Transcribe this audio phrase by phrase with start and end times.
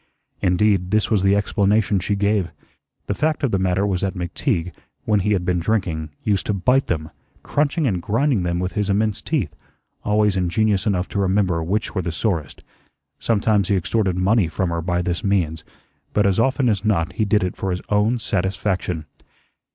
[0.41, 2.49] Indeed, this was the explanation she gave.
[3.05, 4.71] The fact of the matter was that McTeague,
[5.05, 7.11] when he had been drinking, used to bite them,
[7.43, 9.55] crunching and grinding them with his immense teeth,
[10.03, 12.63] always ingenious enough to remember which were the sorest.
[13.19, 15.63] Sometimes he extorted money from her by this means,
[16.13, 19.05] but as often as not he did it for his own satisfaction.